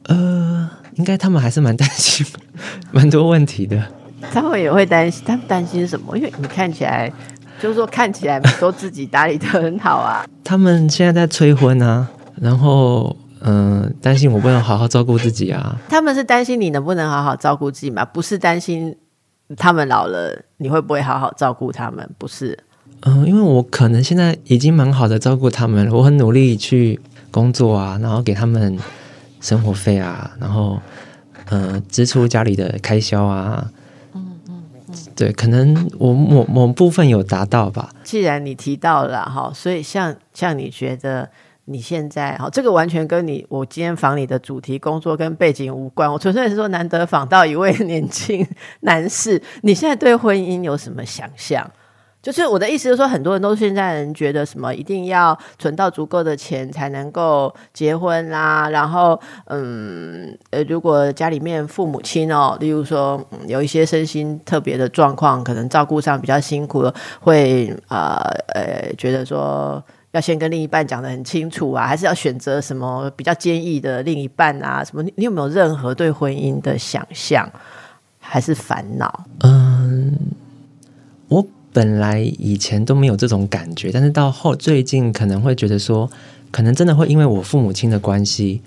[0.04, 2.26] 呃，应该他们还是蛮担心，
[2.90, 3.84] 蛮多问题的。
[4.32, 6.16] 他们也会担心，他们担心什么？
[6.16, 7.12] 因为你看起来。
[7.60, 10.24] 就是说，看起来都自己打理的很好啊。
[10.42, 12.08] 他们现在在催婚啊，
[12.40, 15.78] 然后嗯，担心我不能好好照顾自己啊。
[15.88, 18.04] 他们是担心你能不能好好照顾自己吗？
[18.04, 18.96] 不是担心
[19.56, 22.08] 他们老了你会不会好好照顾他们？
[22.16, 22.58] 不是。
[23.02, 26.98] 嗯，因为我可能现在已经蛮好的照顾他们了，我很努力去
[27.30, 28.78] 工作啊，然后给他们
[29.40, 30.80] 生活费啊，然后
[31.50, 33.70] 嗯，支出家里的开销啊。
[35.20, 37.90] 对，可能我某某部分有达到吧。
[38.02, 41.28] 既然你提到了哈，所以像像你觉得
[41.66, 46.10] 你现在哈，这个完全跟你我今天访你的主题工作跟背景无关。
[46.10, 48.46] 我纯粹是说，难得访到一位 年轻
[48.80, 51.70] 男士，你现在对婚姻有什么想象？
[52.22, 68.16] 就是我的意思，就是说，很多人都现在人觉得什么一定要存到足够的钱才能够结婚啦，然后嗯呃，如果家里面父母亲哦，例如说有一些身心特别的状况，可能照顾上比较辛苦，会呃
[68.54, 74.84] 呃觉得说要先跟另一半讲的很清楚啊，还是要选择什么比较坚毅的另一半啊？
[74.84, 75.02] 什么？
[75.16, 77.50] 你有没有任何对婚姻的想象
[78.18, 79.24] 还是烦恼？
[79.42, 80.14] 嗯，
[81.28, 81.42] 我。
[81.72, 86.10] 本来以前都没有这种感觉，但是到后最近可能会觉得说，
[86.50, 88.62] 可能真的会因为我父母亲的关系，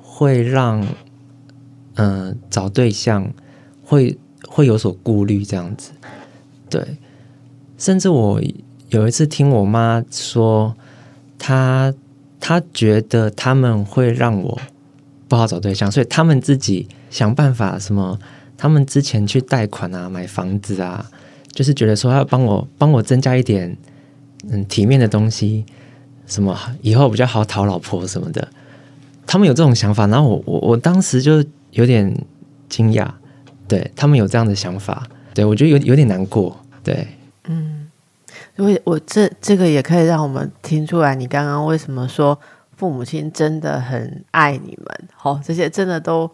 [0.00, 0.86] 会让
[1.94, 3.30] 嗯找对象
[3.82, 4.18] 会
[4.48, 5.90] 会有所顾虑这样子。
[6.70, 6.96] 对，
[7.76, 8.40] 甚至我
[8.88, 10.74] 有一次听我妈说，
[11.38, 11.92] 她
[12.40, 14.58] 她觉得他们会让我
[15.28, 18.18] 不好找对象，所以他们自己想办法什么
[18.56, 21.10] 他们之前去贷款啊、买房子啊，
[21.54, 23.76] 就是觉得说要帮我帮我增加一点
[24.50, 25.64] 嗯体面的东西，
[26.26, 28.48] 什么以后比较好讨老婆什么的，
[29.24, 32.12] 他们有这种想法，然后我我我当时就有点
[32.68, 33.08] 惊讶，
[33.68, 37.06] 对他们有这样的想法，对我觉得有有点难过，对，
[37.44, 37.88] 嗯，
[38.56, 42.36] 因为我这这个也可以让我们听出来，你刚刚为什么说
[42.76, 46.28] 父母亲真的很爱你们，好，这些真的都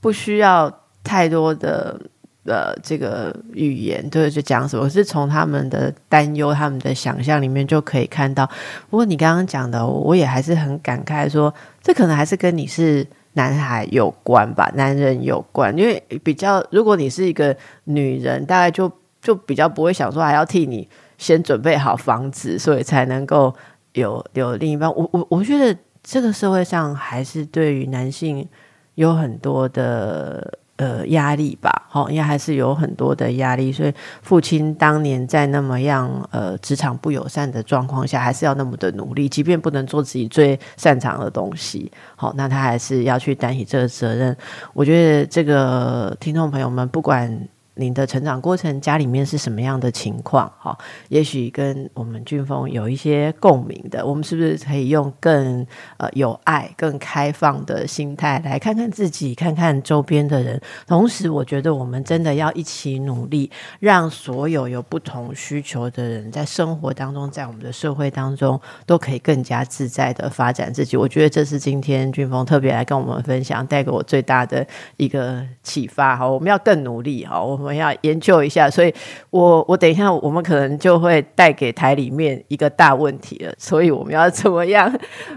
[0.00, 0.82] 不需要。
[1.06, 2.00] 太多的
[2.46, 4.84] 呃，这个语言对，就讲什么？
[4.84, 8.48] 我是从他们的担忧、他们的想象里面就可以看到。
[8.88, 15.76] 不过你刚刚讲的，我也还是很感慨，说这可能还是跟你是男孩有关吧，男人有关。
[15.76, 18.90] 因为比较，如果你是一个女人，大概就
[19.20, 20.88] 就比较不会想说还要替你
[21.18, 23.52] 先准备好房子，所以才能够
[23.94, 24.88] 有有另一半。
[24.94, 28.48] 我我我觉得这个社会上还是对于男性
[28.94, 30.58] 有很多的。
[30.76, 44.36] 呃，压力吧，好，应该还是有很多的压力，所以父亲当年在那么样呃职场不友善的状况下，还是要那么的努力，即便不能做自己最擅长的东西，好，那他还是要去担起这个责任。
[44.74, 47.48] 我觉得这个听众朋友们，不管。
[47.78, 50.50] 您的成长过程，家里面是什么样的情况？
[50.58, 50.76] 哈，
[51.10, 54.04] 也许跟我们俊峰有一些共鸣的。
[54.04, 55.66] 我们是不是可以用更
[55.98, 60.58] 呃有爱、更开放的心态来看看自己，看看周边的人？
[60.86, 70.96] 同时，我觉得我们真的要一起努力，让所有有不同需求的人在生活当中，在我们的社会当中，都可以更加自在的发展自己。
[70.96, 74.66] 我觉得这是今天俊峰特别来跟我们分享，带给我最大的
[74.96, 76.16] 一个启发。
[76.16, 77.26] 好，我们要更努力。
[77.26, 77.65] 好，我。
[77.65, 78.94] 我我们要研究一下，所以
[79.30, 83.52] 我我等一下，我们可能就会带给台里面一个大问题了。
[83.58, 84.88] 所以我们要怎么样？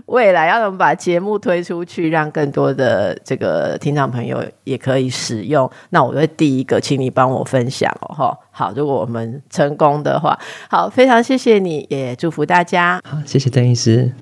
[0.06, 5.68] 未来要怎么把节目推出去，让更多的这个听众朋友也可以使用？
[5.90, 8.38] 那我会第一个，请你帮我分享哦，哈。
[8.52, 10.38] 好，如果我们成功的话，
[10.70, 13.02] 好，非常谢谢你，也祝福大家。
[13.04, 14.14] 好，谢谢邓医师。